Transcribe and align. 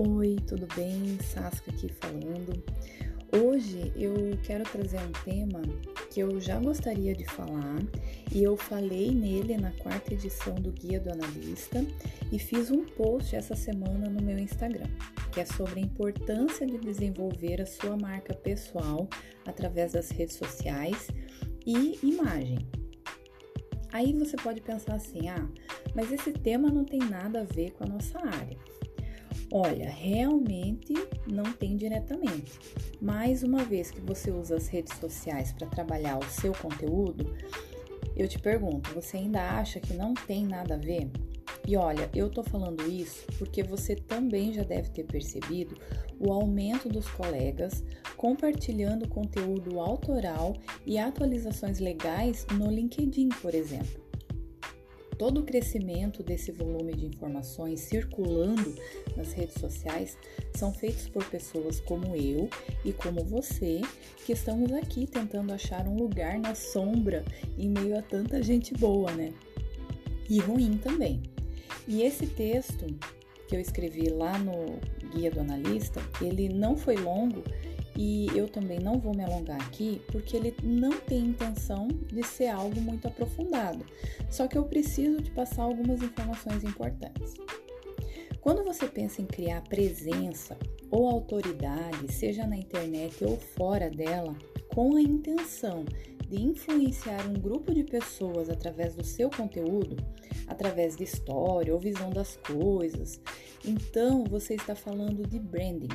Oi, 0.00 0.36
tudo 0.46 0.64
bem? 0.76 1.18
Sasca 1.24 1.72
aqui 1.72 1.88
falando. 1.88 2.62
Hoje 3.32 3.92
eu 3.96 4.38
quero 4.44 4.62
trazer 4.62 5.00
um 5.00 5.10
tema 5.24 5.60
que 6.08 6.20
eu 6.20 6.40
já 6.40 6.60
gostaria 6.60 7.12
de 7.12 7.24
falar 7.24 7.80
e 8.32 8.40
eu 8.40 8.56
falei 8.56 9.10
nele 9.10 9.56
na 9.56 9.72
quarta 9.72 10.14
edição 10.14 10.54
do 10.54 10.70
Guia 10.70 11.00
do 11.00 11.10
Analista 11.10 11.84
e 12.30 12.38
fiz 12.38 12.70
um 12.70 12.84
post 12.84 13.34
essa 13.34 13.56
semana 13.56 14.08
no 14.08 14.22
meu 14.22 14.38
Instagram, 14.38 14.86
que 15.32 15.40
é 15.40 15.44
sobre 15.44 15.80
a 15.80 15.82
importância 15.82 16.64
de 16.64 16.78
desenvolver 16.78 17.60
a 17.60 17.66
sua 17.66 17.96
marca 17.96 18.32
pessoal 18.32 19.08
através 19.44 19.94
das 19.94 20.10
redes 20.10 20.36
sociais 20.36 21.08
e 21.66 21.98
imagem. 22.04 22.60
Aí 23.92 24.12
você 24.12 24.36
pode 24.36 24.60
pensar 24.60 24.94
assim: 24.94 25.28
ah, 25.28 25.48
mas 25.92 26.12
esse 26.12 26.32
tema 26.32 26.70
não 26.70 26.84
tem 26.84 27.00
nada 27.00 27.40
a 27.40 27.44
ver 27.44 27.72
com 27.72 27.82
a 27.82 27.88
nossa 27.88 28.16
área. 28.20 28.56
Olha, 29.50 29.88
realmente 29.88 30.92
não 31.26 31.52
tem 31.52 31.76
diretamente. 31.76 32.58
Mas 33.00 33.42
uma 33.42 33.64
vez 33.64 33.90
que 33.90 34.00
você 34.00 34.30
usa 34.30 34.56
as 34.56 34.68
redes 34.68 34.98
sociais 34.98 35.52
para 35.52 35.66
trabalhar 35.66 36.18
o 36.18 36.30
seu 36.30 36.52
conteúdo, 36.52 37.34
eu 38.14 38.28
te 38.28 38.38
pergunto, 38.38 38.92
você 38.92 39.16
ainda 39.16 39.40
acha 39.40 39.80
que 39.80 39.94
não 39.94 40.12
tem 40.12 40.44
nada 40.44 40.74
a 40.74 40.78
ver? 40.78 41.10
E 41.66 41.76
olha, 41.76 42.10
eu 42.14 42.28
tô 42.28 42.42
falando 42.42 42.86
isso 42.90 43.26
porque 43.38 43.62
você 43.62 43.94
também 43.94 44.52
já 44.52 44.62
deve 44.62 44.90
ter 44.90 45.04
percebido 45.04 45.76
o 46.18 46.32
aumento 46.32 46.88
dos 46.88 47.08
colegas 47.08 47.84
compartilhando 48.16 49.08
conteúdo 49.08 49.80
autoral 49.80 50.54
e 50.84 50.98
atualizações 50.98 51.78
legais 51.78 52.46
no 52.52 52.70
LinkedIn, 52.70 53.28
por 53.40 53.54
exemplo 53.54 54.07
todo 55.18 55.40
o 55.40 55.42
crescimento 55.42 56.22
desse 56.22 56.52
volume 56.52 56.94
de 56.94 57.06
informações 57.06 57.80
circulando 57.80 58.74
nas 59.16 59.32
redes 59.32 59.60
sociais 59.60 60.16
são 60.54 60.72
feitos 60.72 61.08
por 61.08 61.24
pessoas 61.24 61.80
como 61.80 62.14
eu 62.14 62.48
e 62.84 62.92
como 62.92 63.24
você, 63.24 63.80
que 64.24 64.32
estamos 64.32 64.72
aqui 64.72 65.06
tentando 65.06 65.52
achar 65.52 65.86
um 65.88 65.96
lugar 65.96 66.38
na 66.38 66.54
sombra 66.54 67.24
em 67.58 67.68
meio 67.68 67.98
a 67.98 68.02
tanta 68.02 68.42
gente 68.42 68.72
boa, 68.74 69.10
né? 69.12 69.32
E 70.30 70.38
ruim 70.38 70.78
também. 70.78 71.22
E 71.86 72.02
esse 72.02 72.26
texto 72.26 72.86
que 73.48 73.56
eu 73.56 73.60
escrevi 73.60 74.10
lá 74.10 74.38
no 74.38 74.78
Guia 75.10 75.30
do 75.30 75.40
Analista, 75.40 76.00
ele 76.20 76.48
não 76.48 76.76
foi 76.76 76.96
longo 76.96 77.42
e 78.00 78.28
eu 78.32 78.46
também 78.46 78.78
não 78.78 79.00
vou 79.00 79.12
me 79.12 79.24
alongar 79.24 79.60
aqui 79.60 80.00
porque 80.12 80.36
ele 80.36 80.54
não 80.62 81.00
tem 81.00 81.18
intenção 81.18 81.88
de 81.88 82.22
ser 82.22 82.46
algo 82.46 82.80
muito 82.80 83.08
aprofundado. 83.08 83.84
Só 84.30 84.46
que 84.46 84.56
eu 84.56 84.62
preciso 84.66 85.20
te 85.20 85.32
passar 85.32 85.64
algumas 85.64 86.00
informações 86.00 86.62
importantes. 86.62 87.34
Quando 88.40 88.62
você 88.62 88.86
pensa 88.86 89.20
em 89.20 89.26
criar 89.26 89.62
presença 89.62 90.56
ou 90.92 91.08
autoridade, 91.08 92.12
seja 92.12 92.46
na 92.46 92.56
internet 92.56 93.24
ou 93.24 93.36
fora 93.36 93.90
dela, 93.90 94.36
com 94.72 94.94
a 94.94 95.02
intenção 95.02 95.84
de 96.28 96.40
influenciar 96.40 97.26
um 97.26 97.34
grupo 97.34 97.74
de 97.74 97.82
pessoas 97.82 98.48
através 98.48 98.94
do 98.94 99.02
seu 99.02 99.28
conteúdo, 99.28 99.96
através 100.46 100.96
de 100.96 101.02
história 101.02 101.74
ou 101.74 101.80
visão 101.80 102.10
das 102.10 102.36
coisas, 102.36 103.20
então 103.64 104.22
você 104.22 104.54
está 104.54 104.76
falando 104.76 105.26
de 105.26 105.40
branding, 105.40 105.88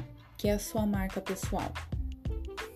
que 0.44 0.50
é 0.50 0.56
a 0.56 0.60
sua 0.60 0.86
marca 0.86 1.22
pessoal. 1.22 1.72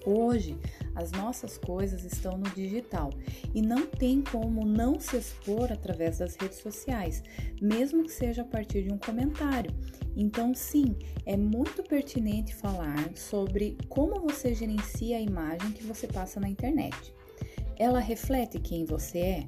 Hoje, 0.06 0.58
as 0.96 1.12
nossas 1.12 1.58
coisas 1.58 2.06
estão 2.06 2.38
no 2.38 2.50
digital 2.52 3.10
e 3.54 3.62
não 3.62 3.86
tem 3.86 4.22
como 4.22 4.66
não 4.66 4.98
se 5.02 5.18
expor 5.18 5.70
através 5.70 6.20
das 6.20 6.38
redes 6.38 6.60
sociais, 6.60 7.22
mesmo 7.62 8.06
que 8.06 8.12
seja 8.14 8.44
a 8.44 8.46
partir 8.46 8.84
de 8.84 8.94
um 8.94 8.98
comentário. 8.98 9.76
Então, 10.16 10.56
sim, 10.56 10.96
é 11.26 11.36
muito 11.36 11.84
pertinente 11.84 12.56
falar 12.56 13.12
sobre 13.18 13.78
como 13.90 14.22
você 14.22 14.54
gerencia 14.54 15.18
a 15.18 15.22
imagem 15.22 15.74
que 15.74 15.84
você 15.84 16.08
passa 16.08 16.40
na 16.40 16.48
internet. 16.48 17.14
Ela 17.78 18.00
reflete 18.00 18.60
quem 18.60 18.86
você 18.86 19.20
é? 19.20 19.48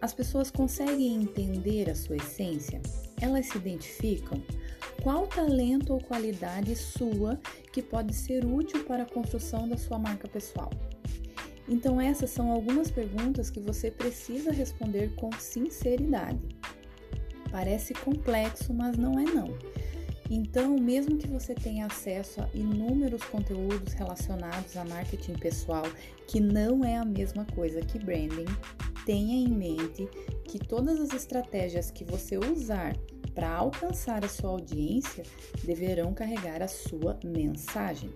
As 0.00 0.14
pessoas 0.14 0.50
conseguem 0.50 1.16
entender 1.22 1.90
a 1.90 1.94
sua 1.94 2.16
essência? 2.16 2.80
Elas 3.20 3.44
se 3.44 3.58
identificam? 3.58 4.42
Qual 5.02 5.26
talento 5.26 5.92
ou 5.92 6.00
qualidade 6.00 6.74
sua 6.74 7.38
que 7.72 7.80
pode 7.80 8.14
ser 8.14 8.44
útil 8.44 8.84
para 8.84 9.04
a 9.04 9.06
construção 9.06 9.68
da 9.68 9.76
sua 9.76 9.98
marca 9.98 10.26
pessoal? 10.26 10.70
Então, 11.68 12.00
essas 12.00 12.30
são 12.30 12.50
algumas 12.50 12.90
perguntas 12.90 13.50
que 13.50 13.60
você 13.60 13.90
precisa 13.90 14.50
responder 14.50 15.14
com 15.14 15.30
sinceridade. 15.32 16.40
Parece 17.50 17.94
complexo, 17.94 18.72
mas 18.74 18.96
não 18.96 19.18
é 19.18 19.24
não. 19.24 19.56
Então, 20.30 20.76
mesmo 20.76 21.16
que 21.16 21.26
você 21.26 21.54
tenha 21.54 21.86
acesso 21.86 22.42
a 22.42 22.48
inúmeros 22.52 23.22
conteúdos 23.24 23.94
relacionados 23.94 24.76
a 24.76 24.84
marketing 24.84 25.34
pessoal, 25.34 25.84
que 26.26 26.40
não 26.40 26.84
é 26.84 26.96
a 26.98 27.04
mesma 27.04 27.46
coisa 27.54 27.80
que 27.80 27.98
branding, 27.98 28.46
tenha 29.06 29.34
em 29.34 29.48
mente 29.48 30.06
que 30.44 30.58
todas 30.58 31.00
as 31.00 31.14
estratégias 31.14 31.90
que 31.90 32.04
você 32.04 32.36
usar 32.36 32.94
para 33.38 33.54
alcançar 33.54 34.24
a 34.24 34.28
sua 34.28 34.50
audiência 34.50 35.22
deverão 35.62 36.12
carregar 36.12 36.60
a 36.60 36.66
sua 36.66 37.20
mensagem. 37.24 38.12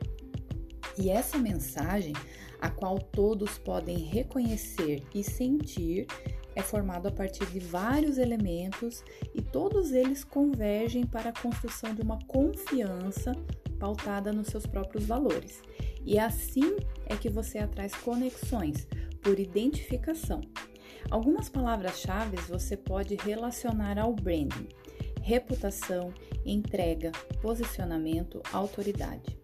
E 0.98 1.10
essa 1.10 1.38
mensagem, 1.38 2.12
a 2.60 2.68
qual 2.68 2.98
todos 2.98 3.56
podem 3.56 3.98
reconhecer 3.98 5.00
e 5.14 5.22
sentir, 5.22 6.08
é 6.56 6.60
formado 6.60 7.06
a 7.06 7.12
partir 7.12 7.46
de 7.46 7.60
vários 7.60 8.18
elementos 8.18 9.04
e 9.32 9.40
todos 9.40 9.92
eles 9.92 10.24
convergem 10.24 11.06
para 11.06 11.30
a 11.30 11.40
construção 11.40 11.94
de 11.94 12.02
uma 12.02 12.18
confiança 12.26 13.32
pautada 13.78 14.32
nos 14.32 14.48
seus 14.48 14.66
próprios 14.66 15.06
valores. 15.06 15.62
E 16.04 16.18
assim 16.18 16.78
é 17.06 17.14
que 17.16 17.28
você 17.28 17.58
atrai 17.58 17.88
conexões 18.02 18.88
por 19.22 19.38
identificação. 19.38 20.40
Algumas 21.08 21.48
palavras-chave 21.48 22.38
você 22.48 22.76
pode 22.76 23.14
relacionar 23.14 24.00
ao 24.00 24.12
branding 24.12 24.66
reputação, 25.22 26.12
entrega, 26.44 27.12
posicionamento, 27.40 28.42
autoridade. 28.52 29.42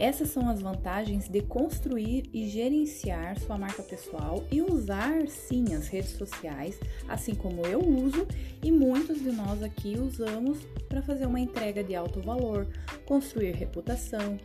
Essas 0.00 0.30
são 0.30 0.48
as 0.48 0.62
vantagens 0.62 1.28
de 1.28 1.42
construir 1.42 2.30
e 2.32 2.48
gerenciar 2.48 3.38
sua 3.38 3.58
marca 3.58 3.82
pessoal 3.82 4.42
e 4.50 4.62
usar 4.62 5.28
sim 5.28 5.74
as 5.74 5.88
redes 5.88 6.12
sociais, 6.12 6.80
assim 7.06 7.34
como 7.34 7.66
eu 7.66 7.80
uso 7.80 8.26
e 8.62 8.72
muitos 8.72 9.18
de 9.18 9.30
nós 9.30 9.62
aqui 9.62 9.98
usamos 9.98 10.58
para 10.88 11.02
fazer 11.02 11.26
uma 11.26 11.38
entrega 11.38 11.84
de 11.84 11.94
alto 11.94 12.18
valor, 12.22 12.66
construir 13.04 13.52
reputação, 13.52 14.38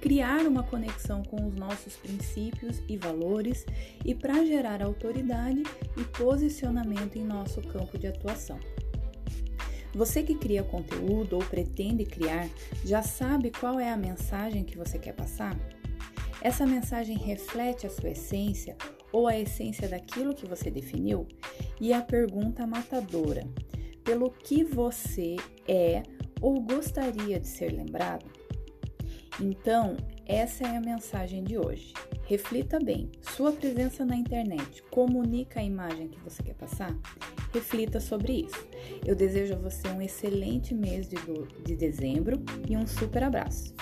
criar 0.00 0.46
uma 0.46 0.62
conexão 0.62 1.22
com 1.22 1.46
os 1.46 1.54
nossos 1.54 1.94
princípios 1.96 2.80
e 2.88 2.96
valores 2.96 3.66
e 4.06 4.14
para 4.14 4.42
gerar 4.46 4.82
autoridade 4.82 5.64
e 5.98 6.04
posicionamento 6.04 7.16
em 7.16 7.24
nosso 7.24 7.60
campo 7.60 7.98
de 7.98 8.06
atuação. 8.06 8.58
Você 9.94 10.22
que 10.22 10.34
cria 10.34 10.62
conteúdo 10.62 11.34
ou 11.36 11.44
pretende 11.44 12.04
criar, 12.04 12.48
já 12.84 13.02
sabe 13.02 13.50
qual 13.50 13.80
é 13.80 13.90
a 13.90 13.96
mensagem 13.96 14.64
que 14.64 14.76
você 14.76 14.98
quer 14.98 15.12
passar? 15.14 15.58
Essa 16.40 16.66
mensagem 16.66 17.16
reflete 17.16 17.86
a 17.86 17.90
sua 17.90 18.10
essência 18.10 18.76
ou 19.12 19.26
a 19.26 19.38
essência 19.38 19.88
daquilo 19.88 20.34
que 20.34 20.46
você 20.46 20.70
definiu? 20.70 21.26
E 21.80 21.92
a 21.92 22.02
pergunta 22.02 22.66
matadora: 22.66 23.46
pelo 24.04 24.30
que 24.30 24.62
você 24.62 25.36
é 25.66 26.02
ou 26.40 26.60
gostaria 26.60 27.40
de 27.40 27.46
ser 27.46 27.72
lembrado? 27.72 28.26
Então, 29.40 29.96
essa 30.26 30.64
é 30.64 30.76
a 30.76 30.80
mensagem 30.80 31.42
de 31.42 31.58
hoje. 31.58 31.92
Reflita 32.28 32.78
bem: 32.78 33.10
sua 33.22 33.52
presença 33.52 34.04
na 34.04 34.14
internet 34.14 34.82
comunica 34.90 35.60
a 35.60 35.64
imagem 35.64 36.08
que 36.08 36.20
você 36.20 36.42
quer 36.42 36.52
passar? 36.52 36.94
Reflita 37.54 38.00
sobre 38.00 38.44
isso. 38.44 38.68
Eu 39.02 39.16
desejo 39.16 39.54
a 39.54 39.56
você 39.56 39.88
um 39.88 40.02
excelente 40.02 40.74
mês 40.74 41.08
de, 41.08 41.16
de 41.64 41.74
dezembro 41.74 42.38
e 42.68 42.76
um 42.76 42.86
super 42.86 43.22
abraço. 43.22 43.74